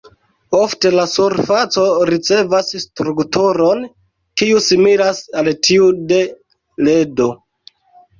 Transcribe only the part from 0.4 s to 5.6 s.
Ofte la surfaco ricevas strukturon kiu similas al